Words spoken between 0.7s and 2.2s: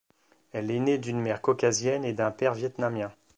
est née d'une mère caucasienne et